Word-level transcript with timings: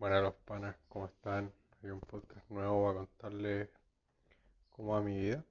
Buenas 0.00 0.22
los 0.22 0.34
panas, 0.46 0.74
¿cómo 0.88 1.04
están? 1.04 1.52
Hay 1.82 1.90
un 1.90 2.00
podcast 2.00 2.48
nuevo 2.48 2.86
para 2.86 3.00
contarles 3.00 3.68
cómo 4.70 4.94
va 4.94 5.02
mi 5.02 5.20
vida. 5.20 5.44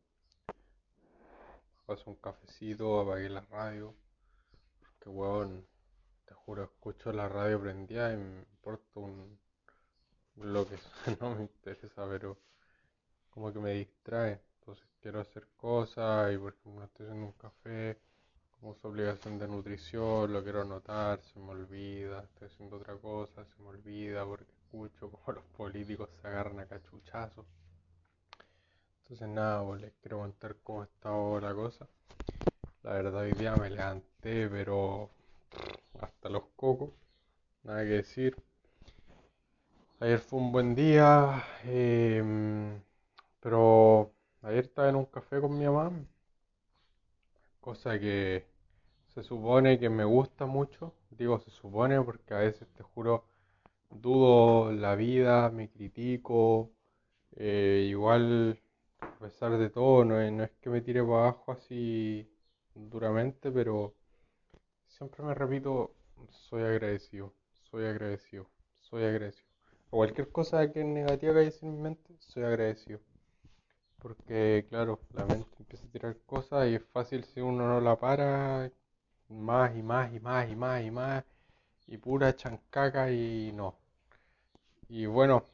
Paso 1.85 2.09
un 2.09 2.15
cafecito, 2.15 2.99
apagué 2.99 3.29
la 3.29 3.41
radio. 3.41 3.93
Porque 4.81 5.09
weón, 5.09 5.67
te 6.25 6.33
juro, 6.33 6.63
escucho 6.63 7.13
la 7.13 7.29
radio 7.29 7.61
prendida 7.61 8.11
y 8.11 8.17
me 8.17 8.39
importa 8.39 8.99
un 8.99 9.37
lo 10.37 10.67
que 10.67 10.79
no 11.21 11.35
me 11.35 11.43
interesa, 11.43 12.07
pero 12.09 12.39
como 13.29 13.53
que 13.53 13.59
me 13.59 13.73
distrae. 13.73 14.41
Entonces 14.61 14.87
quiero 14.99 15.19
hacer 15.19 15.47
cosas 15.57 16.33
y 16.33 16.39
por 16.39 16.55
ejemplo 16.55 16.85
estoy 16.85 17.05
haciendo 17.05 17.27
un 17.27 17.33
café, 17.33 18.01
como 18.75 18.93
obligación 18.93 19.39
de 19.39 19.47
nutrición, 19.47 20.31
lo 20.31 20.43
quiero 20.43 20.61
anotar, 20.61 21.19
se 21.21 21.39
me 21.39 21.51
olvida, 21.51 22.21
estoy 22.21 22.47
haciendo 22.47 22.77
otra 22.77 22.95
cosa, 22.95 23.43
se 23.43 23.63
me 23.63 23.69
olvida 23.69 24.25
porque 24.25 24.51
escucho 24.51 25.09
como 25.11 25.33
los 25.33 25.43
políticos 25.57 26.09
se 26.21 26.27
agarran 26.27 26.59
a 26.59 26.65
cachuchazos. 26.65 27.45
Entonces 29.01 29.27
nada, 29.27 29.65
pues 29.65 29.81
les 29.81 29.93
quiero 30.01 30.19
contar 30.19 30.55
cómo 30.63 30.83
está 30.83 31.09
la 31.41 31.53
cosa. 31.53 31.87
La 32.83 32.93
verdad 32.93 33.21
hoy 33.21 33.31
día 33.31 33.55
me 33.55 33.69
levanté, 33.71 34.47
pero 34.47 35.09
hasta 35.99 36.29
los 36.29 36.43
cocos, 36.55 36.91
nada 37.63 37.83
que 37.83 37.89
decir. 37.89 38.35
Ayer 39.99 40.19
fue 40.19 40.39
un 40.39 40.51
buen 40.51 40.75
día, 40.75 41.43
em, 41.63 42.79
pero 43.39 44.13
ayer 44.43 44.65
estaba 44.65 44.89
en 44.89 44.95
un 44.95 45.05
café 45.05 45.41
con 45.41 45.57
mi 45.57 45.65
mamá, 45.65 45.91
cosa 47.59 47.99
que 47.99 48.45
se 49.13 49.23
supone 49.23 49.79
que 49.79 49.89
me 49.89 50.03
gusta 50.05 50.45
mucho. 50.45 50.93
Digo 51.11 51.39
se 51.39 51.51
supone 51.51 52.01
porque 52.01 52.33
a 52.33 52.39
veces 52.39 52.67
te 52.75 52.83
juro 52.83 53.25
dudo 53.89 54.71
la 54.71 54.95
vida, 54.95 55.49
me 55.51 55.69
critico, 55.69 56.71
eh, 57.35 57.87
igual 57.89 58.59
a 59.01 59.19
pesar 59.19 59.57
de 59.57 59.69
todo 59.69 60.05
no 60.05 60.21
es, 60.21 60.31
no 60.31 60.43
es 60.43 60.51
que 60.61 60.69
me 60.69 60.81
tire 60.81 61.03
para 61.03 61.19
abajo 61.29 61.51
así 61.51 62.29
duramente, 62.75 63.51
pero 63.51 63.95
siempre 64.87 65.23
me 65.23 65.33
repito, 65.33 65.95
soy 66.29 66.63
agradecido, 66.63 67.33
soy 67.71 67.85
agradecido, 67.85 68.47
soy 68.81 69.03
agradecido 69.05 69.49
o 69.91 69.97
cualquier 69.97 70.31
cosa 70.31 70.71
que 70.71 70.83
negativa 70.83 71.33
que 71.33 71.39
haya 71.39 71.51
en 71.61 71.75
mi 71.75 71.81
mente, 71.81 72.15
soy 72.19 72.43
agradecido. 72.43 72.99
Porque, 73.99 74.65
claro, 74.69 74.99
la 75.13 75.25
mente 75.25 75.49
empieza 75.59 75.85
a 75.85 75.91
tirar 75.91 76.17
cosas 76.25 76.67
y 76.69 76.75
es 76.75 76.83
fácil 76.93 77.23
si 77.25 77.41
uno 77.41 77.67
no 77.67 77.81
la 77.81 77.95
para, 77.97 78.71
más 79.29 79.75
y 79.75 79.81
más 79.83 80.13
y 80.13 80.19
más 80.19 80.49
y 80.49 80.55
más 80.55 80.83
y 80.83 80.91
más, 80.91 81.23
y 81.87 81.97
pura 81.97 82.35
chancaca 82.35 83.11
y 83.11 83.51
no. 83.53 83.77
Y 84.89 85.05
bueno, 85.05 85.45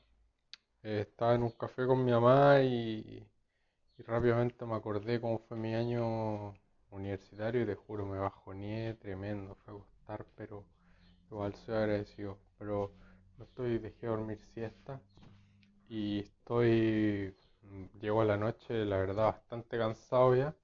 estaba 0.83 1.35
en 1.35 1.43
un 1.43 1.51
café 1.51 1.85
con 1.87 2.03
mi 2.05 2.11
mamá 2.11 2.61
y, 2.61 3.27
rápidamente 3.99 4.65
me 4.65 4.75
acordé 4.75 5.21
cómo 5.21 5.39
fue 5.39 5.57
mi 5.57 5.75
año 5.75 6.53
universitario 6.91 7.63
y 7.63 7.65
te 7.67 7.75
juro 7.75 8.05
me 8.05 8.19
bajoné 8.19 8.95
tremendo, 8.95 9.55
fue 9.65 9.75
a 9.75 9.77
costar, 9.77 10.25
pero 10.35 10.65
igual 11.31 11.55
soy 11.55 11.75
agradecido. 11.75 12.37
Pero 12.59 12.91
estoy, 13.41 13.79
dejé 13.79 14.07
dormir 14.07 14.39
siesta 14.53 15.01
y 15.89 16.19
estoy, 16.21 17.35
llego 18.01 18.21
a 18.21 18.25
la 18.25 18.37
noche, 18.37 18.85
la 18.85 18.97
verdad, 18.97 19.25
bastante 19.33 19.77
cansado 19.77 20.35
ya. 20.35 20.55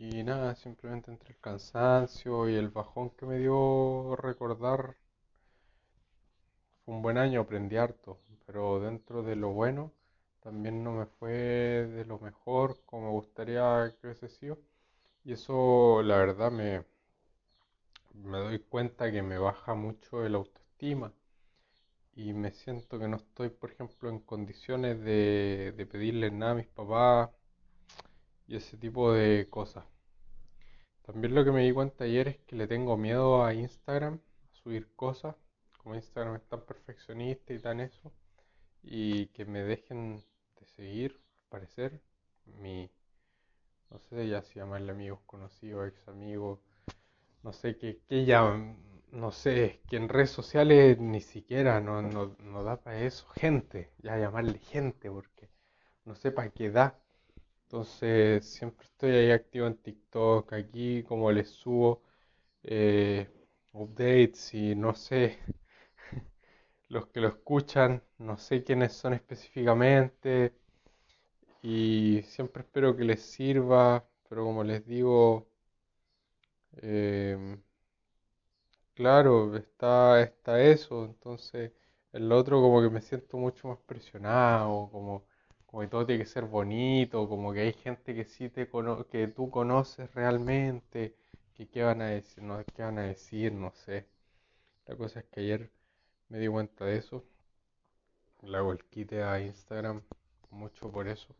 Y 0.00 0.24
nada, 0.24 0.56
simplemente 0.56 1.12
entre 1.12 1.30
el 1.30 1.38
cansancio 1.38 2.48
y 2.48 2.56
el 2.56 2.70
bajón 2.70 3.10
que 3.10 3.24
me 3.24 3.38
dio 3.38 4.16
recordar, 4.16 4.96
fue 6.84 6.94
un 6.94 7.00
buen 7.00 7.16
año, 7.16 7.40
aprendí 7.40 7.76
harto, 7.78 8.18
pero 8.44 8.80
dentro 8.80 9.22
de 9.22 9.34
lo 9.34 9.48
bueno, 9.50 9.92
también 10.40 10.84
no 10.84 10.92
me 10.92 11.06
fue 11.06 11.30
de 11.32 12.04
lo 12.04 12.18
mejor 12.18 12.82
como 12.84 13.06
me 13.06 13.12
gustaría 13.12 13.94
que 14.00 14.08
hubiese 14.08 14.28
sido. 14.28 14.58
Y 15.24 15.32
eso, 15.34 16.02
la 16.04 16.16
verdad, 16.18 16.50
me, 16.52 16.84
me 18.14 18.38
doy 18.38 18.60
cuenta 18.60 19.10
que 19.10 19.20
me 19.20 19.36
baja 19.36 19.74
mucho 19.74 20.24
el 20.24 20.36
autoestima 20.36 21.12
y 22.14 22.32
me 22.32 22.52
siento 22.52 22.98
que 23.00 23.08
no 23.08 23.16
estoy, 23.16 23.48
por 23.50 23.72
ejemplo, 23.72 24.08
en 24.10 24.20
condiciones 24.20 25.00
de, 25.00 25.72
de 25.76 25.86
pedirle 25.86 26.30
nada 26.30 26.52
a 26.52 26.54
mis 26.54 26.66
papás 26.68 27.30
y 28.50 28.56
ese 28.56 28.76
tipo 28.76 29.12
de 29.12 29.46
cosas. 29.48 29.84
También 31.02 31.34
lo 31.34 31.44
que 31.44 31.52
me 31.52 31.62
di 31.64 31.72
cuenta 31.72 32.04
ayer 32.04 32.28
es 32.28 32.38
que 32.40 32.56
le 32.56 32.66
tengo 32.66 32.96
miedo 32.96 33.44
a 33.44 33.54
Instagram, 33.54 34.14
a 34.50 34.54
subir 34.54 34.92
cosas, 34.96 35.36
como 35.78 35.94
Instagram 35.94 36.34
es 36.34 36.48
tan 36.48 36.60
perfeccionista 36.62 37.52
y 37.54 37.60
tan 37.60 37.78
eso, 37.80 38.12
y 38.82 39.26
que 39.28 39.44
me 39.44 39.62
dejen 39.62 40.16
de 40.58 40.66
seguir, 40.66 41.12
al 41.12 41.48
parecer, 41.48 42.02
mi, 42.44 42.90
no 43.88 44.00
sé 44.00 44.28
ya 44.28 44.42
si 44.42 44.58
llamarle 44.58 44.90
amigos 44.90 45.20
conocidos, 45.26 45.88
ex 45.88 46.08
amigos, 46.08 46.58
no 47.44 47.52
sé 47.52 47.76
qué, 47.78 48.00
qué 48.08 48.24
llaman 48.24 48.76
no 49.12 49.32
sé, 49.32 49.80
que 49.88 49.96
en 49.96 50.08
redes 50.08 50.30
sociales 50.30 50.98
ni 50.98 51.20
siquiera 51.20 51.80
no, 51.80 52.02
no, 52.02 52.64
da 52.64 52.76
para 52.80 53.00
eso. 53.00 53.26
Gente, 53.30 53.90
ya 53.98 54.16
llamarle 54.16 54.58
gente, 54.58 55.10
porque 55.10 55.48
no 56.04 56.14
sé 56.14 56.30
para 56.30 56.50
qué 56.50 56.70
da. 56.70 56.99
Entonces, 57.70 58.44
siempre 58.46 58.84
estoy 58.86 59.12
ahí 59.12 59.30
activo 59.30 59.66
en 59.66 59.76
TikTok. 59.76 60.52
Aquí, 60.52 61.02
como 61.04 61.30
les 61.32 61.48
subo 61.50 62.02
eh, 62.64 63.28
updates 63.72 64.54
y 64.54 64.74
no 64.76 64.94
sé, 64.94 65.38
los 66.88 67.06
que 67.08 67.20
lo 67.20 67.28
escuchan, 67.28 68.02
no 68.18 68.36
sé 68.38 68.62
quiénes 68.64 68.92
son 68.94 69.14
específicamente. 69.14 70.54
Y 71.62 72.20
siempre 72.24 72.62
espero 72.64 72.94
que 72.94 73.02
les 73.04 73.22
sirva, 73.22 74.04
pero 74.28 74.44
como 74.44 74.62
les 74.62 74.84
digo, 74.84 75.48
eh, 76.82 77.56
Claro, 78.94 79.56
está, 79.56 80.20
está 80.22 80.60
eso, 80.62 81.04
entonces 81.04 81.72
el 82.12 82.30
otro 82.32 82.60
como 82.60 82.80
que 82.82 82.90
me 82.90 83.00
siento 83.00 83.36
mucho 83.38 83.66
más 83.68 83.78
presionado, 83.86 84.88
como, 84.92 85.24
como 85.70 85.82
que 85.82 85.88
todo 85.88 86.04
tiene 86.06 86.24
que 86.24 86.30
ser 86.30 86.44
bonito, 86.46 87.28
como 87.28 87.52
que 87.52 87.60
hay 87.60 87.72
gente 87.72 88.14
que 88.14 88.24
sí 88.24 88.48
te 88.50 88.68
cono 88.68 89.06
que 89.06 89.28
tú 89.28 89.50
conoces 89.50 90.12
realmente, 90.14 91.14
que 91.54 91.68
qué 91.68 91.84
van 91.84 92.02
a 92.02 92.06
decir, 92.06 92.42
no, 92.42 92.64
qué 92.74 92.82
van 92.82 92.98
a 92.98 93.02
decir, 93.02 93.52
no 93.52 93.72
sé. 93.72 94.06
La 94.86 94.96
cosa 94.96 95.20
es 95.20 95.26
que 95.26 95.40
ayer 95.40 95.70
me 96.28 96.38
di 96.38 96.48
cuenta 96.48 96.84
de 96.84 96.96
eso, 96.98 97.24
le 98.42 98.56
hago 98.56 98.72
el 98.72 98.84
quite 98.86 99.22
a 99.22 99.40
Instagram 99.40 100.02
mucho 100.50 100.90
por 100.90 101.06
eso. 101.08 101.36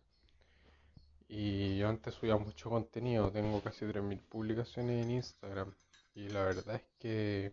Y 1.28 1.78
yo 1.78 1.88
antes 1.88 2.14
subía 2.14 2.36
mucho 2.36 2.70
contenido, 2.70 3.30
tengo 3.32 3.60
casi 3.62 3.84
3.000 3.86 4.20
publicaciones 4.28 5.04
en 5.04 5.10
Instagram. 5.12 5.74
Y 6.14 6.28
la 6.28 6.44
verdad 6.44 6.76
es 6.76 6.84
que 6.98 7.46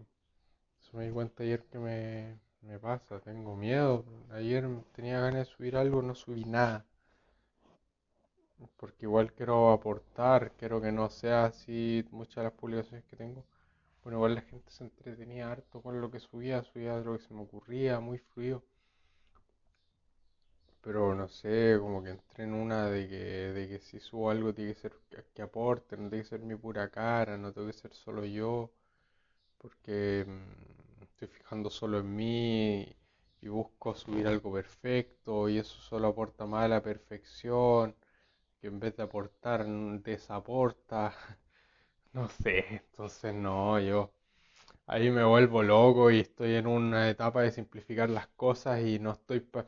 eso 0.82 0.98
me 0.98 1.06
di 1.06 1.12
cuenta 1.12 1.44
ayer 1.44 1.64
que 1.66 1.80
me, 1.80 2.40
me 2.62 2.78
pasa, 2.80 3.20
tengo 3.20 3.56
miedo. 3.56 4.06
Ayer 4.32 4.68
tenía 4.94 5.20
ganas 5.20 5.48
de 5.48 5.54
subir 5.54 5.76
algo, 5.76 6.02
no 6.04 6.14
subí 6.14 6.46
nada. 6.46 6.86
Porque 8.78 9.06
igual 9.08 9.34
quiero 9.34 9.72
aportar, 9.72 10.52
quiero 10.58 10.80
que 10.80 10.92
no 10.92 11.10
sea 11.10 11.46
así 11.46 12.06
muchas 12.12 12.36
de 12.36 12.44
las 12.44 12.54
publicaciones 12.54 13.04
que 13.06 13.16
tengo. 13.16 13.44
Bueno, 14.04 14.20
igual 14.20 14.36
la 14.36 14.42
gente 14.42 14.72
se 14.72 14.84
entretenía 14.86 15.52
harto 15.52 15.82
con 15.82 16.02
lo 16.02 16.12
que 16.12 16.20
subía, 16.20 16.64
subía 16.64 16.98
lo 17.00 17.18
que 17.18 17.24
se 17.24 17.34
me 17.34 17.42
ocurría, 17.42 18.00
muy 18.00 18.20
fluido. 18.20 18.64
Pero 20.82 21.14
no 21.14 21.28
sé, 21.28 21.78
como 21.80 22.04
que 22.04 22.10
entré 22.12 22.44
en 22.46 22.54
una 22.54 22.90
de 22.90 23.08
que, 23.08 23.16
de 23.54 23.68
que 23.68 23.80
si 23.80 24.00
subo 24.00 24.30
algo 24.32 24.54
tiene 24.56 24.74
que 24.74 24.80
ser 24.80 24.94
que, 25.36 25.42
aporte, 25.44 25.98
no 25.98 26.10
tiene 26.10 26.24
que 26.24 26.30
ser 26.30 26.40
mi 26.42 26.56
pura 26.56 26.90
cara, 26.90 27.38
no 27.38 27.52
tengo 27.54 27.68
que 27.68 27.74
ser 27.74 27.94
solo 27.94 28.26
yo, 28.26 28.72
porque 29.60 30.26
mm, 30.28 30.77
estoy 31.18 31.30
fijando 31.30 31.70
solo 31.72 31.98
en 32.00 32.16
mí 32.16 32.96
y 33.42 33.48
busco 33.48 33.96
subir 33.96 34.28
algo 34.28 34.54
perfecto 34.54 35.50
y 35.50 35.58
eso 35.58 35.82
solo 35.82 36.10
aporta 36.10 36.46
más 36.46 36.66
a 36.66 36.68
la 36.68 36.84
perfección, 36.84 37.96
que 38.62 38.68
en 38.68 38.80
vez 38.80 38.96
de 38.98 39.04
aportar 39.04 39.66
desaporta, 39.68 41.14
no 42.14 42.30
sé, 42.30 42.66
entonces 42.70 43.34
no, 43.34 43.80
yo 43.80 44.12
ahí 44.88 45.12
me 45.12 45.24
vuelvo 45.26 45.64
loco 45.64 46.12
y 46.12 46.22
estoy 46.22 46.56
en 46.56 46.68
una 46.68 47.10
etapa 47.10 47.42
de 47.44 47.52
simplificar 47.52 48.10
las 48.10 48.28
cosas 48.30 48.82
y 48.82 49.00
no 49.00 49.12
estoy 49.14 49.42
para 49.42 49.68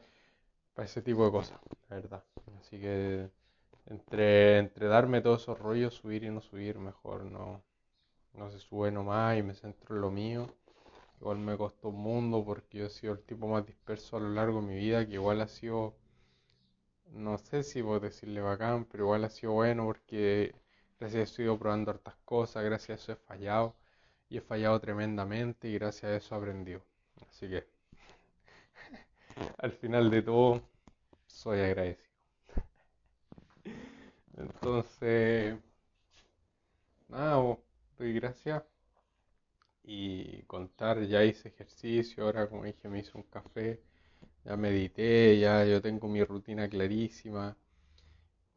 ese 0.77 1.01
tipo 1.01 1.25
de 1.25 1.31
cosas, 1.31 1.59
la 1.89 1.97
verdad. 1.97 2.23
Así 2.59 2.79
que 2.79 3.29
entre, 3.87 4.59
entre 4.59 4.87
darme 4.87 5.21
todos 5.21 5.43
esos 5.43 5.59
rollos, 5.59 5.95
subir 5.95 6.23
y 6.23 6.29
no 6.31 6.41
subir, 6.41 6.79
mejor 6.79 7.25
no, 7.25 7.63
no 8.33 8.51
se 8.51 8.59
sube 8.59 8.91
nomás 8.91 9.37
y 9.37 9.43
me 9.43 9.55
centro 9.55 9.95
en 9.95 10.01
lo 10.01 10.11
mío. 10.11 10.47
Igual 11.21 11.37
me 11.37 11.55
costó 11.57 11.89
un 11.89 12.01
mundo 12.01 12.43
porque 12.43 12.79
yo 12.79 12.85
he 12.87 12.89
sido 12.89 13.13
el 13.13 13.19
tipo 13.21 13.47
más 13.47 13.65
disperso 13.65 14.17
a 14.17 14.21
lo 14.21 14.29
largo 14.29 14.59
de 14.61 14.67
mi 14.67 14.75
vida, 14.75 15.05
que 15.05 15.13
igual 15.13 15.39
ha 15.41 15.47
sido, 15.47 15.95
no 17.11 17.37
sé 17.37 17.63
si 17.63 17.83
puedo 17.83 17.99
decirle 17.99 18.39
bacán, 18.39 18.85
pero 18.85 19.03
igual 19.03 19.25
ha 19.25 19.29
sido 19.29 19.51
bueno 19.53 19.83
porque 19.85 20.55
gracias 20.97 21.19
a 21.19 21.23
eso 21.23 21.41
he 21.41 21.45
ido 21.45 21.59
probando 21.59 21.91
hartas 21.91 22.15
cosas, 22.23 22.63
gracias 22.63 22.89
a 23.01 23.03
eso 23.03 23.11
he 23.13 23.15
fallado 23.17 23.75
y 24.29 24.37
he 24.37 24.41
fallado 24.41 24.79
tremendamente 24.79 25.67
y 25.69 25.73
gracias 25.75 26.05
a 26.11 26.15
eso 26.15 26.35
he 26.35 26.37
aprendido. 26.37 26.81
Así 27.29 27.49
que 27.49 27.67
al 29.57 29.71
final 29.71 30.09
de 30.11 30.21
todo 30.21 30.61
soy 31.27 31.59
agradecido. 31.61 32.09
Entonces, 34.37 35.55
nada, 37.09 37.57
doy 37.97 38.13
gracias 38.13 38.63
y 39.91 40.43
contar, 40.43 41.01
ya 41.07 41.23
hice 41.25 41.49
ejercicio, 41.49 42.23
ahora 42.25 42.47
como 42.47 42.63
dije 42.65 42.87
me 42.89 42.99
hice 42.99 43.11
un 43.17 43.23
café, 43.23 43.81
ya 44.45 44.55
medité, 44.57 45.39
ya 45.39 45.65
yo 45.65 45.81
tengo 45.81 46.07
mi 46.09 46.23
rutina 46.23 46.69
clarísima. 46.69 47.57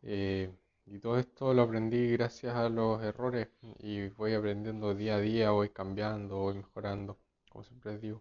Eh, 0.02 0.50
y 0.86 0.98
todo 0.98 1.18
esto 1.18 1.54
lo 1.54 1.62
aprendí 1.62 2.12
gracias 2.12 2.54
a 2.54 2.68
los 2.68 3.02
errores 3.02 3.48
y 3.78 4.08
voy 4.10 4.34
aprendiendo 4.34 4.94
día 4.94 5.16
a 5.16 5.20
día, 5.20 5.50
voy 5.50 5.70
cambiando, 5.70 6.36
voy 6.38 6.54
mejorando, 6.56 7.16
como 7.50 7.64
siempre 7.64 7.98
digo. 7.98 8.20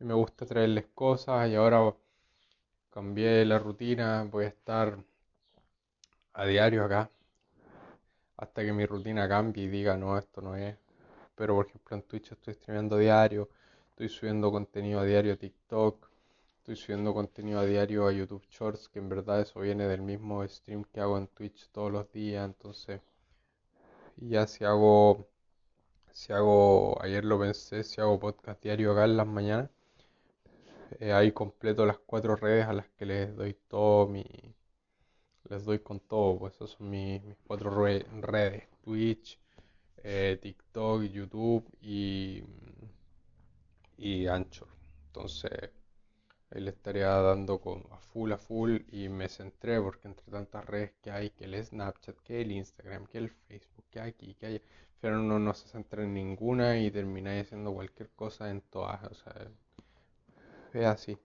Y 0.00 0.04
me 0.04 0.12
gusta 0.12 0.44
traerles 0.44 0.84
cosas 0.94 1.48
y 1.48 1.54
ahora 1.54 1.94
cambié 2.90 3.44
la 3.44 3.58
rutina, 3.58 4.24
voy 4.30 4.44
a 4.44 4.48
estar 4.48 4.98
a 6.34 6.44
diario 6.46 6.84
acá 6.84 7.10
hasta 8.36 8.62
que 8.62 8.74
mi 8.74 8.84
rutina 8.84 9.26
cambie 9.26 9.64
y 9.64 9.68
diga 9.68 9.96
no, 9.96 10.18
esto 10.18 10.42
no 10.42 10.54
es. 10.54 10.76
Pero 11.34 11.54
por 11.56 11.66
ejemplo 11.66 11.96
en 11.96 12.02
Twitch 12.02 12.32
estoy 12.32 12.54
streamando 12.54 12.96
a 12.96 12.98
diario, 13.00 13.48
estoy 13.90 14.08
subiendo 14.08 14.50
contenido 14.50 15.00
a 15.00 15.04
diario 15.04 15.34
a 15.34 15.36
TikTok, 15.36 16.08
estoy 16.58 16.76
subiendo 16.76 17.14
contenido 17.14 17.60
a 17.60 17.66
diario 17.66 18.06
a 18.06 18.12
YouTube 18.12 18.46
Shorts, 18.50 18.88
que 18.88 18.98
en 18.98 19.08
verdad 19.08 19.40
eso 19.40 19.60
viene 19.60 19.86
del 19.88 20.02
mismo 20.02 20.46
stream 20.46 20.84
que 20.84 21.00
hago 21.00 21.18
en 21.18 21.26
Twitch 21.28 21.68
todos 21.70 21.92
los 21.92 22.10
días, 22.12 22.44
entonces 22.44 23.00
ya 24.16 24.46
si 24.46 24.64
hago 24.64 25.26
si 26.12 26.32
hago 26.32 27.00
ayer 27.02 27.24
lo 27.24 27.38
pensé, 27.40 27.84
si 27.84 28.00
hago 28.00 28.20
podcast 28.20 28.62
diario 28.62 28.92
acá 28.92 29.04
en 29.04 29.16
las 29.16 29.26
mañanas, 29.26 29.70
eh, 31.00 31.12
ahí 31.12 31.32
completo 31.32 31.86
las 31.86 31.98
cuatro 31.98 32.36
redes 32.36 32.66
a 32.66 32.72
las 32.72 32.88
que 32.90 33.06
les 33.06 33.34
doy 33.36 33.54
todo 33.68 34.06
mi 34.06 34.24
les 35.48 35.64
doy 35.64 35.80
con 35.80 36.00
todo, 36.00 36.38
pues 36.38 36.54
esas 36.54 36.70
son 36.70 36.90
mis, 36.90 37.22
cuatro 37.46 37.70
redes, 37.74 38.64
Twitch, 38.84 39.38
eh, 40.02 40.38
TikTok, 40.40 41.02
YouTube 41.04 41.64
y, 41.80 42.42
y 43.96 44.26
Anchor. 44.26 44.68
Entonces 45.06 45.70
ahí 46.50 46.60
le 46.60 46.70
estaría 46.70 47.08
dando 47.08 47.60
con, 47.60 47.84
a 47.92 47.98
full 47.98 48.32
a 48.32 48.38
full 48.38 48.78
y 48.90 49.08
me 49.08 49.28
centré 49.28 49.80
porque 49.80 50.08
entre 50.08 50.30
tantas 50.30 50.64
redes 50.66 50.92
que 51.02 51.10
hay, 51.10 51.30
que 51.30 51.44
el 51.44 51.64
Snapchat, 51.64 52.16
que 52.20 52.42
el 52.42 52.52
Instagram, 52.52 53.06
que 53.06 53.18
el 53.18 53.30
Facebook, 53.30 53.84
que 53.90 54.00
aquí, 54.00 54.34
que 54.34 54.46
hay, 54.46 54.62
pero 55.00 55.20
uno 55.20 55.38
no 55.38 55.54
se 55.54 55.68
centra 55.68 56.02
en 56.04 56.14
ninguna 56.14 56.78
y 56.78 56.90
termináis 56.90 57.46
haciendo 57.46 57.72
cualquier 57.74 58.10
cosa 58.10 58.50
en 58.50 58.60
todas, 58.62 59.02
o 59.04 59.14
sea, 59.14 59.34
es 60.72 60.84
así. 60.86 61.18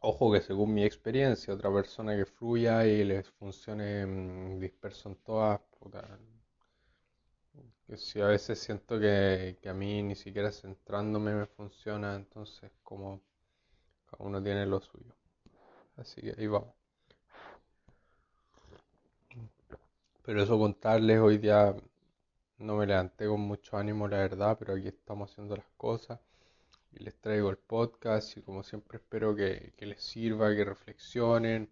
Ojo 0.00 0.32
que 0.32 0.40
según 0.40 0.74
mi 0.74 0.84
experiencia, 0.84 1.54
otra 1.54 1.72
persona 1.72 2.16
que 2.16 2.24
fluya 2.24 2.84
y 2.86 3.04
les 3.04 3.28
funcione 3.30 4.04
mm, 4.06 4.58
disperso 4.58 5.08
en 5.10 5.16
todas, 5.16 5.60
que 7.86 7.96
si 7.96 8.20
a 8.20 8.26
veces 8.26 8.58
siento 8.58 9.00
que, 9.00 9.58
a 9.66 9.72
mí 9.72 10.02
ni 10.02 10.14
siquiera 10.14 10.52
centrándome 10.52 11.34
me 11.34 11.46
funciona, 11.46 12.14
entonces 12.14 12.70
como 12.82 13.22
cada 14.10 14.24
uno 14.24 14.42
tiene 14.42 14.66
lo 14.66 14.80
suyo. 14.80 15.14
Así 15.96 16.20
que 16.20 16.34
ahí 16.38 16.46
vamos. 16.46 16.74
Pero 20.22 20.42
eso 20.42 20.58
contarles, 20.58 21.18
hoy 21.20 21.38
día 21.38 21.74
no 22.58 22.76
me 22.76 22.86
levanté 22.86 23.26
con 23.26 23.40
mucho 23.40 23.76
ánimo, 23.78 24.06
la 24.08 24.18
verdad, 24.18 24.56
pero 24.58 24.74
aquí 24.74 24.88
estamos 24.88 25.30
haciendo 25.30 25.56
las 25.56 25.68
cosas 25.76 26.20
y 26.92 27.02
les 27.04 27.14
traigo 27.20 27.50
el 27.50 27.56
podcast 27.58 28.36
y 28.36 28.42
como 28.42 28.62
siempre 28.62 28.98
espero 28.98 29.34
que, 29.34 29.72
les 29.78 30.02
sirva, 30.02 30.54
que 30.54 30.64
reflexionen, 30.64 31.70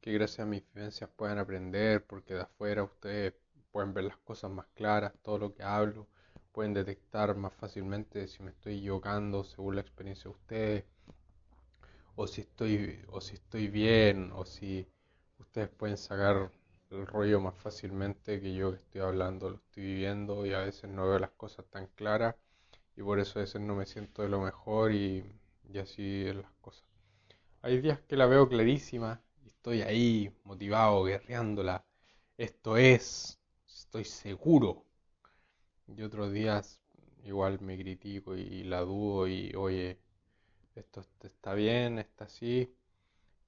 que 0.00 0.12
gracias 0.12 0.40
a 0.40 0.46
mis 0.46 0.62
vivencias 0.74 1.10
puedan 1.16 1.38
aprender, 1.38 2.04
porque 2.06 2.34
de 2.34 2.42
afuera 2.42 2.84
ustedes 2.84 3.34
pueden 3.72 3.94
ver 3.94 4.04
las 4.04 4.18
cosas 4.18 4.50
más 4.50 4.66
claras, 4.74 5.12
todo 5.22 5.38
lo 5.38 5.54
que 5.54 5.62
hablo, 5.62 6.06
pueden 6.52 6.74
detectar 6.74 7.36
más 7.36 7.52
fácilmente 7.54 8.26
si 8.28 8.42
me 8.42 8.50
estoy 8.50 8.78
equivocando 8.78 9.44
según 9.44 9.76
la 9.76 9.80
experiencia 9.82 10.24
de 10.24 10.36
ustedes, 10.36 10.84
o 12.16 12.26
si 12.26 12.40
estoy, 12.40 13.04
o 13.08 13.20
si 13.20 13.34
estoy 13.34 13.68
bien, 13.68 14.32
o 14.34 14.44
si 14.44 14.86
ustedes 15.38 15.68
pueden 15.68 15.96
sacar 15.96 16.50
el 16.90 17.06
rollo 17.06 17.40
más 17.40 17.54
fácilmente 17.54 18.40
que 18.40 18.54
yo 18.54 18.72
que 18.72 18.78
estoy 18.78 19.00
hablando, 19.02 19.50
lo 19.50 19.56
estoy 19.56 19.82
viviendo 19.84 20.46
y 20.46 20.54
a 20.54 20.60
veces 20.60 20.90
no 20.90 21.06
veo 21.08 21.18
las 21.18 21.30
cosas 21.30 21.66
tan 21.66 21.86
claras 21.88 22.34
y 22.96 23.02
por 23.02 23.20
eso 23.20 23.38
a 23.38 23.42
veces 23.42 23.60
no 23.60 23.76
me 23.76 23.86
siento 23.86 24.22
de 24.22 24.28
lo 24.28 24.40
mejor 24.40 24.92
y, 24.92 25.24
así 25.80 26.24
es 26.26 26.34
las 26.36 26.50
cosas. 26.60 26.84
Hay 27.62 27.80
días 27.80 28.00
que 28.00 28.16
la 28.16 28.26
veo 28.26 28.48
clarísima 28.48 29.20
y 29.48 29.50
estoy 29.50 29.82
ahí 29.82 30.32
motivado, 30.44 31.04
guerreándola. 31.04 31.84
Esto 32.36 32.76
es, 32.76 33.38
estoy 33.66 34.04
seguro. 34.04 34.84
Y 35.88 36.02
otros 36.02 36.32
días 36.32 36.80
igual 37.24 37.60
me 37.60 37.78
critico 37.78 38.36
y 38.36 38.64
la 38.64 38.80
dudo 38.80 39.26
y 39.28 39.54
oye, 39.54 39.98
esto 40.74 41.04
está 41.22 41.54
bien, 41.54 41.98
está 41.98 42.24
así. 42.24 42.74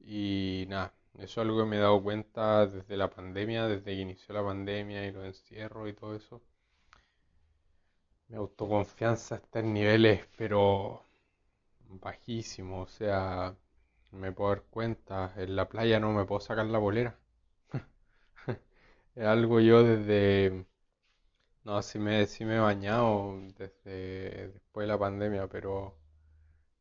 Y 0.01 0.67
nada, 0.69 0.95
eso 1.15 1.25
es 1.25 1.39
algo 1.39 1.59
que 1.59 1.67
me 1.67 1.77
he 1.77 1.81
dado 1.81 2.03
cuenta 2.03 2.67
desde 2.67 2.97
la 2.97 3.11
pandemia, 3.11 3.67
desde 3.69 3.85
que 3.85 4.01
inició 4.01 4.35
la 4.35 4.45
pandemia 4.45 5.07
y 5.07 5.13
los 5.13 5.25
encierros 5.27 5.89
y 5.89 5.93
todo 5.95 6.17
eso 6.17 6.43
mi 8.31 8.37
autoconfianza 8.37 9.37
está 9.37 9.59
en 9.61 9.75
niveles, 9.75 10.27
pero 10.39 11.05
bajísimos. 11.89 12.89
O 12.89 12.93
sea, 12.93 13.57
me 14.13 14.33
puedo 14.33 14.51
dar 14.51 14.63
cuenta, 14.71 15.33
en 15.37 15.57
la 15.57 15.69
playa 15.69 16.01
no 16.01 16.13
me 16.13 16.25
puedo 16.25 16.41
sacar 16.41 16.67
la 16.67 16.79
bolera. 16.79 17.19
es 19.15 19.25
algo 19.25 19.61
yo 19.61 19.83
desde... 19.83 20.67
No, 21.65 21.83
sí 21.83 21.99
me, 21.99 22.27
sí 22.27 22.45
me 22.45 22.57
he 22.57 22.61
bañado 22.61 23.35
desde 23.59 24.49
después 24.53 24.85
de 24.85 24.89
la 24.89 24.99
pandemia, 24.99 25.49
pero 25.49 25.97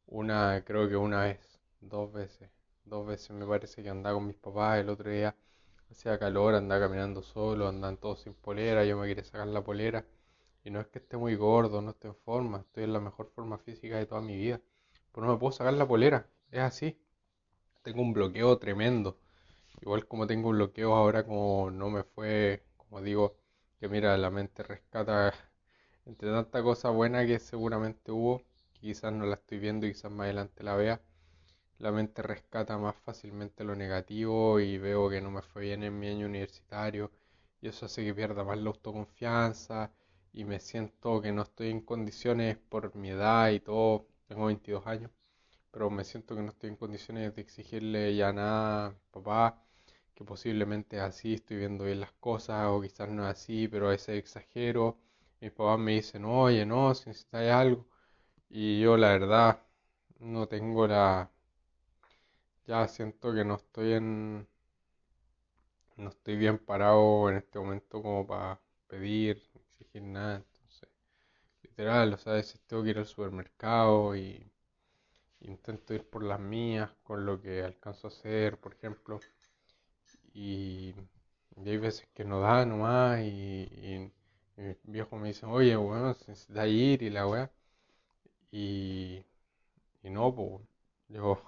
una, 0.08 0.64
creo 0.66 0.90
que 0.90 0.96
una 0.98 1.24
vez, 1.26 1.60
dos 1.81 2.12
veces. 2.14 2.50
Dos 2.86 3.08
veces 3.08 3.31
me 3.31 3.46
parece 3.48 3.84
que 3.84 3.90
andaba 3.90 4.16
con 4.16 4.28
mis 4.28 4.38
papás, 4.38 4.80
el 4.80 4.90
otro 4.90 5.10
día 5.12 5.36
hacía 5.92 6.20
calor, 6.20 6.56
andaba 6.56 6.81
caminando 6.88 7.24
solo, 7.24 7.68
andaban 7.70 7.98
todos 7.98 8.22
sin 8.22 8.34
polera, 8.36 8.86
yo 8.86 8.98
me 8.98 9.08
quería 9.08 9.24
sacar 9.26 9.48
la 9.48 9.64
polera 9.64 10.06
y 10.64 10.72
no 10.72 10.80
es 10.81 10.88
que 10.88 11.00
esté 11.00 11.18
muy 11.18 11.36
gordo, 11.36 11.81
no 11.81 11.92
esté 11.92 12.08
en 12.10 12.16
forma, 12.16 12.60
estoy 12.60 12.86
en 12.86 12.94
la 12.94 13.00
mejor 13.02 13.30
forma 13.30 13.58
física 13.60 13.98
de 13.98 14.06
toda 14.08 14.22
mi 14.22 14.38
vida. 14.38 14.62
Pero 15.14 15.28
no 15.28 15.33
me 15.33 15.40
puedo 15.40 15.52
sacar 15.54 15.74
la 15.74 15.88
polera, 15.88 16.28
es 16.52 16.62
así. 16.62 16.98
Tengo 17.81 18.02
un 18.02 18.14
bloqueo 18.14 18.57
tremendo. 18.57 19.18
Igual 19.81 20.07
como 20.07 20.28
tengo 20.28 20.50
un 20.50 20.56
bloqueo 20.57 20.95
ahora 20.95 21.26
como 21.26 21.71
no 21.71 21.90
me 21.90 22.04
fue, 22.04 22.64
como 22.78 23.02
digo, 23.02 23.38
que 23.80 23.90
mira, 23.90 24.18
la 24.18 24.30
mente 24.31 24.64
rescata 24.64 25.33
entre 26.06 26.31
tanta 26.31 26.64
cosa 26.64 26.90
buena 26.92 27.26
que 27.26 27.40
seguramente 27.40 28.12
hubo, 28.12 28.44
quizás 28.74 29.14
no 29.14 29.26
la 29.26 29.36
estoy 29.36 29.59
viendo 29.59 29.88
quizás 29.88 30.12
más 30.12 30.26
adelante 30.26 30.64
la 30.64 30.76
vea. 30.76 31.02
La 31.80 31.92
mente 31.92 32.21
rescata 32.24 32.78
más 32.78 32.95
fácilmente 32.98 33.64
lo 33.64 33.76
negativo 33.76 34.59
y 34.59 34.78
veo 34.78 35.09
que 35.09 35.21
no 35.21 35.31
me 35.31 35.42
fue 35.42 35.64
bien 35.64 35.83
en 35.83 36.00
mi 36.00 36.07
año 36.07 36.28
universitario 36.28 37.12
y 37.62 37.69
eso 37.69 37.88
hace 37.88 38.06
que 38.06 38.14
pierda 38.14 38.44
más 38.44 38.57
la 38.59 38.69
autoconfianza 38.69 39.92
y 40.33 40.45
me 40.45 40.59
siento 40.59 41.21
que 41.21 41.31
no 41.33 41.44
estoy 41.44 41.69
en 41.71 41.81
condiciones 41.81 42.57
por 42.57 42.95
mi 42.95 43.09
edad 43.12 43.50
y 43.52 43.59
todo, 43.62 44.07
tengo 44.28 44.48
22 44.48 44.88
años, 44.88 45.12
pero 45.71 45.90
me 45.90 46.04
siento 46.04 46.35
que 46.35 46.42
no 46.42 46.49
estoy 46.49 46.69
en 46.69 46.76
condiciones 46.78 47.35
de 47.35 47.42
exigirle 47.42 48.16
ya 48.16 48.33
nada 48.33 48.95
papá, 49.11 49.61
que 50.16 50.23
posiblemente 50.26 50.97
es 50.97 51.04
así, 51.04 51.35
estoy 51.35 51.57
viendo 51.57 51.85
bien 51.85 51.99
las 52.02 52.11
cosas 52.14 52.68
o 52.68 52.81
quizás 52.81 53.09
no 53.09 53.23
es 53.26 53.31
así, 53.31 53.68
pero 53.68 53.88
a 53.88 53.92
veces 53.92 54.18
exagero. 54.19 54.97
Mis 55.42 55.52
papás 55.52 55.80
me 55.80 55.94
dicen, 55.94 56.26
oye, 56.26 56.66
no, 56.66 56.94
si 56.95 57.09
necesitas 57.09 57.49
algo. 57.52 57.88
Y 58.49 58.81
yo 58.81 58.97
la 58.97 59.09
verdad 59.09 59.61
no 60.19 60.47
tengo 60.47 60.88
la... 60.88 61.31
Ya 62.68 62.88
siento 62.88 63.33
que 63.33 63.44
no 63.44 63.56
estoy 63.56 63.94
en... 63.94 64.47
No 65.97 66.09
estoy 66.09 66.35
bien 66.35 66.57
parado 66.57 67.30
en 67.30 67.38
este 67.38 67.59
momento 67.59 68.02
como 68.02 68.26
para 68.26 68.59
pedir 68.88 69.40
nada. 69.94 70.38
Entonces, 70.38 70.90
literal, 71.64 72.14
o 72.14 72.18
sea, 72.18 72.33
a 72.38 72.44
tengo 72.68 72.83
que 72.83 72.90
ir 72.92 72.97
al 72.99 73.06
supermercado 73.06 74.16
y 74.16 74.52
intento 75.42 75.94
ir 75.94 76.04
por 76.10 76.24
las 76.24 76.40
mías 76.40 76.92
con 77.04 77.26
lo 77.26 77.42
que 77.42 77.64
alcanzo 77.64 78.08
a 78.08 78.10
hacer, 78.10 78.58
por 78.60 78.74
ejemplo. 78.74 79.19
Y, 80.34 80.96
hay 81.66 81.78
veces 81.78 82.08
que 82.14 82.24
no 82.26 82.40
da 82.40 82.66
nomás 82.66 83.19
y, 83.22 83.64
y, 83.64 84.12
mis 84.58 84.78
viejos 84.84 85.19
me 85.19 85.30
dicen, 85.30 85.50
oye, 85.50 85.76
bueno, 85.76 86.10
necesitas 86.10 86.68
ir 86.68 87.04
y 87.04 87.10
la 87.10 87.28
weá. 87.28 87.52
Y, 88.52 89.24
y 90.04 90.10
no, 90.10 90.34
pues, 90.36 90.62
yo, 91.10 91.42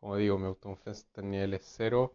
como 0.00 0.16
digo, 0.16 0.38
mi 0.38 0.46
autoconfianza 0.46 1.02
está 1.02 1.20
en 1.22 1.30
niveles 1.32 1.62
cero 1.64 2.14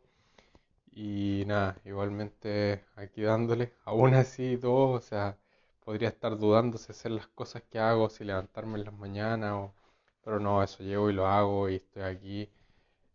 y 0.91 1.43
nada, 1.47 1.77
igualmente 1.85 2.85
aquí 2.95 3.21
dándole, 3.23 3.73
aún 3.85 4.13
así 4.15 4.57
todo, 4.57 4.91
o 4.91 5.01
sea, 5.01 5.37
podría 5.83 6.09
estar 6.09 6.37
dudando 6.37 6.77
si 6.77 6.91
hacer 6.91 7.11
las 7.11 7.27
cosas 7.27 7.63
que 7.63 7.79
hago, 7.79 8.09
si 8.09 8.23
levantarme 8.23 8.77
en 8.79 8.85
las 8.85 8.93
mañanas 8.93 9.53
o 9.53 9.73
Pero 10.23 10.39
no, 10.39 10.63
eso 10.63 10.83
llevo 10.83 11.09
y 11.09 11.13
lo 11.13 11.27
hago 11.27 11.69
y 11.69 11.75
estoy 11.75 12.03
aquí 12.03 12.49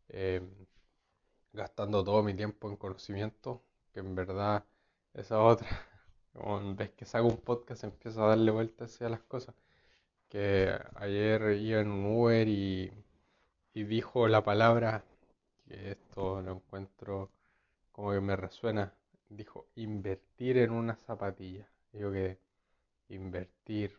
eh, 0.08 0.42
gastando 1.52 2.02
todo 2.04 2.22
mi 2.22 2.34
tiempo 2.34 2.68
en 2.70 2.76
conocimiento, 2.76 3.62
que 3.92 4.00
en 4.00 4.14
verdad 4.14 4.64
esa 5.14 5.42
otra, 5.42 5.68
como 6.32 6.74
vez 6.74 6.90
que 6.92 7.04
saco 7.04 7.26
un 7.28 7.38
podcast 7.38 7.84
empiezo 7.84 8.24
a 8.24 8.28
darle 8.28 8.50
vueltas 8.50 9.00
a 9.02 9.08
las 9.08 9.20
cosas. 9.22 9.54
Que 10.28 10.78
ayer 10.96 11.56
iba 11.60 11.80
en 11.80 11.90
un 11.90 12.06
Uber 12.16 12.48
y, 12.48 12.92
y 13.74 13.84
dijo 13.84 14.28
la 14.28 14.42
palabra, 14.44 15.04
que 15.66 15.92
esto 15.92 16.42
lo 16.42 16.52
encuentro 16.52 17.30
como 17.92 18.12
que 18.12 18.20
me 18.20 18.36
resuena, 18.36 18.94
dijo 19.28 19.68
invertir 19.76 20.58
en 20.58 20.72
una 20.72 20.96
zapatilla. 20.96 21.68
Digo 21.92 22.12
que 22.12 22.38
invertir, 23.08 23.98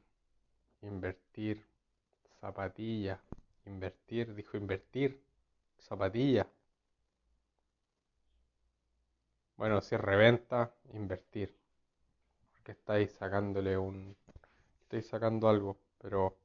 invertir, 0.82 1.66
zapatilla, 2.42 3.20
invertir, 3.66 4.34
dijo 4.36 4.58
invertir, 4.58 5.22
zapatilla. 5.80 6.48
Bueno, 9.58 9.80
si 9.82 9.96
reventa, 9.96 10.74
invertir. 10.94 11.56
Porque 12.54 12.74
estáis 12.74 13.12
sacándole 13.14 13.78
un... 13.78 14.16
Estáis 14.84 15.08
sacando 15.08 15.50
algo, 15.50 15.80
pero... 16.00 16.38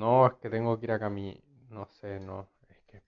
No, 0.00 0.26
es 0.26 0.34
que 0.34 0.50
tengo 0.50 0.78
que 0.78 0.84
ir 0.86 0.92
a 0.92 0.98
caminar. 0.98 1.40
No 1.70 1.86
sé, 1.86 2.20
no. 2.20 2.48
Es 2.68 2.78
que... 2.86 3.02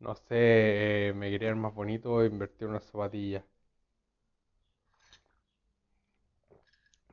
No 0.00 0.14
sé, 0.16 1.08
eh, 1.10 1.12
me 1.14 1.30
quería 1.30 1.54
más 1.56 1.74
bonito 1.74 2.24
invertir 2.24 2.68
una 2.68 2.80
zapatilla. 2.80 3.44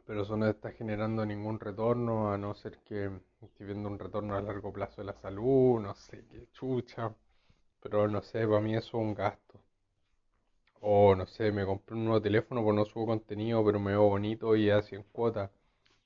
Pero 0.06 0.24
eso 0.24 0.38
no 0.38 0.48
está 0.48 0.72
generando 0.72 1.26
ningún 1.26 1.60
retorno, 1.60 2.32
a 2.32 2.38
no 2.38 2.54
ser 2.56 2.80
que 2.80 3.12
esté 3.42 3.66
viendo 3.66 3.90
un 3.90 4.00
retorno 4.00 4.36
a 4.36 4.42
largo 4.42 4.72
plazo 4.74 5.02
de 5.02 5.06
la 5.08 5.14
salud, 5.16 5.80
no 5.82 5.96
sé 5.96 6.26
qué 6.30 6.48
chucha, 6.54 7.14
pero 7.82 8.08
no 8.08 8.22
sé, 8.22 8.48
para 8.48 8.62
mí 8.62 8.76
eso 8.76 8.88
es 8.90 8.94
un 8.96 9.14
gasto. 9.16 9.62
O 10.82 11.16
no 11.16 11.26
sé, 11.26 11.52
me 11.52 11.66
compré 11.66 11.96
un 11.98 12.06
nuevo 12.06 12.22
teléfono, 12.22 12.64
pues 12.64 12.76
no 12.76 12.86
subo 12.86 13.08
contenido, 13.08 13.64
pero 13.66 13.78
me 13.80 13.92
veo 13.92 14.04
bonito 14.08 14.56
y 14.56 14.70
así 14.70 14.96
en 14.96 15.04
cuota. 15.04 15.52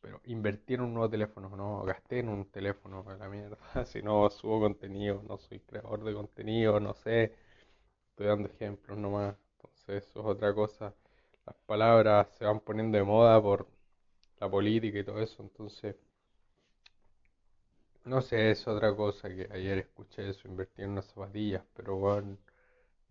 Pero 0.01 0.21
invertir 0.25 0.79
en 0.79 0.85
un 0.85 0.93
nuevo 0.95 1.09
teléfono, 1.09 1.49
no, 1.55 1.83
gasté 1.83 2.19
en 2.19 2.29
un 2.29 2.45
teléfono, 2.49 3.05
la 3.19 3.29
mierda. 3.29 3.57
Si 3.85 4.01
no 4.01 4.29
subo 4.29 4.59
contenido, 4.61 5.21
no 5.27 5.37
soy 5.37 5.59
creador 5.59 6.03
de 6.03 6.13
contenido, 6.13 6.79
no 6.79 6.93
sé. 6.95 7.35
Estoy 8.11 8.27
dando 8.27 8.49
ejemplos 8.49 8.97
nomás. 8.97 9.35
Entonces 9.57 10.05
eso 10.09 10.21
es 10.21 10.25
otra 10.27 10.53
cosa. 10.55 10.93
Las 11.45 11.55
palabras 11.67 12.29
se 12.37 12.45
van 12.45 12.59
poniendo 12.61 12.97
de 12.97 13.03
moda 13.05 13.41
por 13.41 13.67
la 14.39 14.49
política 14.49 14.99
y 14.99 15.03
todo 15.03 15.21
eso, 15.21 15.43
entonces, 15.43 15.95
no 18.05 18.21
sé, 18.21 18.51
es 18.51 18.67
otra 18.67 18.95
cosa 18.95 19.29
que 19.29 19.47
ayer 19.51 19.77
escuché 19.79 20.29
eso, 20.29 20.47
invertir 20.47 20.85
en 20.85 20.91
unas 20.91 21.05
zapatillas, 21.05 21.63
pero 21.75 21.95
bueno, 21.97 22.37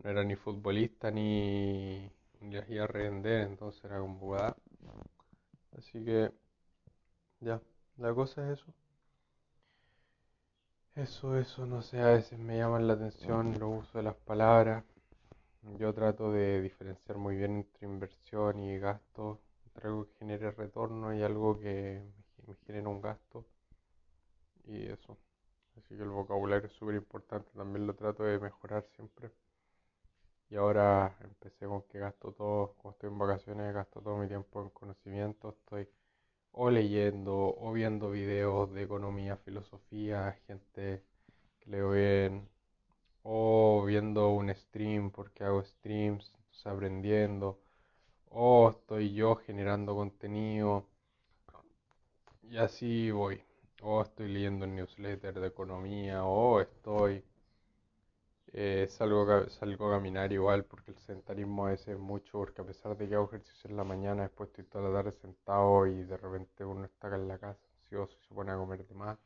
no 0.03 0.11
era 0.11 0.25
ni 0.25 0.37
futbolista 0.37 1.11
ni, 1.11 2.11
las 2.41 2.69
iba 2.71 2.85
a 2.85 2.87
revender, 2.87 3.43
entonces 3.49 3.85
era 3.85 4.01
como 4.01 4.19
jugada. 4.19 4.57
Así 5.77 6.05
que, 6.05 6.31
ya, 7.41 7.61
la 7.97 8.15
cosa 8.15 8.51
es 8.51 8.61
eso. 8.61 8.73
Eso, 10.97 11.39
eso, 11.39 11.65
no 11.65 11.81
sé, 11.83 12.01
a 12.01 12.09
veces 12.09 12.39
me 12.39 12.59
llaman 12.59 12.87
la 12.89 12.95
atención 12.95 13.59
los 13.59 13.83
usos 13.83 13.95
de 13.95 14.03
las 14.03 14.17
palabras. 14.17 14.85
Yo 15.79 15.95
trato 15.95 16.33
de 16.33 16.61
diferenciar 16.61 17.19
muy 17.19 17.37
bien 17.37 17.59
entre 17.59 17.87
inversión 17.87 18.59
y 18.59 18.79
gasto 18.79 19.41
algo 19.83 20.07
que 20.07 20.13
genere 20.19 20.51
retorno 20.51 21.15
y 21.15 21.23
algo 21.23 21.59
que 21.59 22.03
me 22.47 22.55
genere 22.67 22.87
un 22.87 23.01
gasto. 23.01 23.47
Y 24.65 24.87
eso. 24.87 25.17
Así 25.77 25.97
que 25.97 26.03
el 26.03 26.11
vocabulario 26.11 26.67
es 26.67 26.73
súper 26.75 26.97
importante, 26.97 27.51
también 27.57 27.87
lo 27.87 27.95
trato 27.95 28.25
de 28.25 28.39
mejorar 28.39 28.85
siempre. 28.95 29.31
Y 30.51 30.57
ahora 30.57 31.17
empecé 31.21 31.67
con 31.67 31.83
que 31.83 31.99
gasto 31.99 32.33
todo, 32.33 32.75
como 32.79 32.93
estoy 32.93 33.11
en 33.11 33.19
vacaciones, 33.19 33.75
gasto 33.75 34.01
todo 34.01 34.17
mi 34.17 34.29
tiempo 34.29 34.63
en 34.63 34.71
conocimiento. 34.71 35.51
Estoy 35.51 35.89
o 36.53 36.71
leyendo 36.71 37.55
o 37.57 37.73
viendo 37.73 38.11
videos 38.11 38.73
de 38.73 38.83
economía, 38.83 39.37
filosofía, 39.37 40.33
gente 40.47 41.05
que 41.61 41.71
leo 41.71 41.91
bien, 41.93 42.49
o 43.23 43.85
viendo 43.87 44.31
un 44.31 44.55
stream 44.55 45.11
porque 45.11 45.45
hago 45.45 45.63
streams, 45.63 46.33
aprendiendo 46.65 47.61
o 48.31 48.71
estoy 48.71 49.13
yo 49.15 49.37
generando 49.37 49.95
contenido 49.95 50.87
y 52.43 52.57
así 52.59 53.13
voy. 53.13 53.41
O 53.83 54.03
estoy 54.03 54.27
leyendo 54.33 54.65
un 54.67 54.75
newsletter 54.75 55.39
de 55.39 55.47
economía, 55.47 56.25
o 56.25 56.61
estoy 56.61 57.23
eh, 58.53 58.87
salgo, 58.91 59.49
salgo 59.49 59.89
a 59.89 59.97
caminar 59.97 60.33
igual 60.33 60.65
porque 60.65 60.91
el 60.91 60.99
sentarismo 60.99 61.67
a 61.67 61.71
veces 61.71 61.89
es 61.89 61.99
mucho, 61.99 62.33
porque 62.33 62.61
a 62.63 62.65
pesar 62.67 62.97
de 62.97 63.09
que 63.09 63.15
hago 63.15 63.27
ejercicio 63.27 63.71
en 63.71 63.77
la 63.77 63.85
mañana, 63.85 64.23
después 64.25 64.49
estoy 64.51 64.65
toda 64.65 64.89
la 64.91 64.97
tarde 65.03 65.13
sentado 65.13 65.87
y 65.87 66.05
de 66.05 66.17
repente 66.17 66.65
uno 66.65 66.85
está 66.85 67.07
acá 67.09 67.17
en 67.17 67.29
la 67.29 67.39
casa 67.39 67.61
ansioso 67.83 68.17
y 68.21 68.27
se 68.27 68.35
pone 68.35 68.53
a 68.53 68.57
comer 68.57 68.87
de 68.87 68.95
más. 68.95 69.19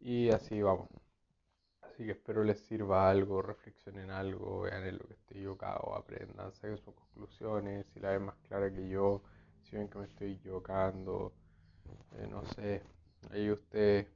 Y 0.00 0.30
así 0.30 0.60
vamos. 0.62 0.88
Así 1.98 2.06
que 2.06 2.12
espero 2.12 2.44
les 2.44 2.60
sirva 2.60 3.10
algo, 3.10 3.42
reflexionen 3.42 4.08
algo, 4.12 4.60
vean 4.60 4.86
en 4.86 4.98
lo 4.98 5.04
que 5.04 5.14
estoy 5.14 5.38
equivocado, 5.38 5.96
aprendan, 5.96 6.52
saquen 6.52 6.78
sus 6.78 6.94
conclusiones, 6.94 7.86
si 7.92 7.98
la 7.98 8.10
ven 8.10 8.22
más 8.22 8.36
clara 8.46 8.72
que 8.72 8.88
yo, 8.88 9.20
si 9.64 9.74
ven 9.74 9.88
que 9.88 9.98
me 9.98 10.04
estoy 10.04 10.34
equivocando, 10.34 11.32
eh, 12.18 12.28
no 12.30 12.44
sé, 12.54 12.84
ahí 13.32 13.50
ustedes 13.50 14.06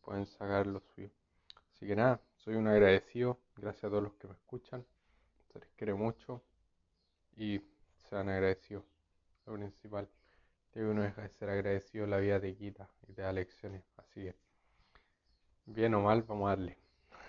pueden 0.00 0.26
sacar 0.26 0.66
lo 0.66 0.80
suyo. 0.80 1.10
Así 1.70 1.86
que 1.86 1.94
nada, 1.94 2.20
soy 2.38 2.56
un 2.56 2.66
agradecido, 2.66 3.38
gracias 3.56 3.84
a 3.84 3.90
todos 3.90 4.02
los 4.02 4.14
que 4.14 4.26
me 4.26 4.34
escuchan, 4.34 4.84
se 5.52 5.60
les 5.60 5.68
quiere 5.76 5.94
mucho 5.94 6.42
y 7.36 7.60
sean 8.10 8.30
agradecidos, 8.30 8.82
lo 9.46 9.54
principal. 9.54 10.08
que 10.72 10.84
uno 10.84 11.02
deja 11.02 11.22
de 11.22 11.28
ser 11.28 11.50
agradecido, 11.50 12.04
la 12.04 12.18
vida 12.18 12.40
te 12.40 12.56
quita 12.56 12.88
y 13.06 13.12
te 13.12 13.22
da 13.22 13.32
lecciones, 13.32 13.84
así 13.96 14.22
que 14.22 14.34
bien 15.66 15.94
o 15.94 16.00
mal, 16.00 16.24
vamos 16.24 16.46
a 16.46 16.56
darle. 16.56 16.82